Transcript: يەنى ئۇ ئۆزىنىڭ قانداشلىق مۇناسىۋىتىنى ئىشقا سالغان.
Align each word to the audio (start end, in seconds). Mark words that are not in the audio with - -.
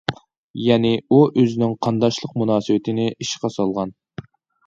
يەنى 0.67 0.93
ئۇ 1.09 1.17
ئۆزىنىڭ 1.41 1.75
قانداشلىق 1.87 2.33
مۇناسىۋىتىنى 2.43 3.05
ئىشقا 3.11 3.51
سالغان. 3.59 3.93